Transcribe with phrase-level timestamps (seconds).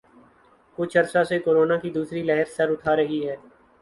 [0.77, 3.35] کچھ عرصہ سے کورونا کی دوسری لہر سر اٹھا رہی ہے